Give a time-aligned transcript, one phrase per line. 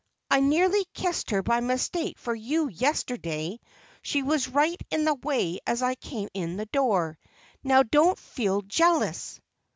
[0.31, 3.59] I nearly kissed her by mistake for you yesterday;
[4.01, 7.19] she was right in the way as I came in the door.
[7.63, 9.39] Now don't feel jealous!"